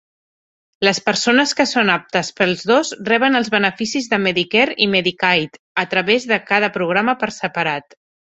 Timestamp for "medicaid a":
4.95-5.85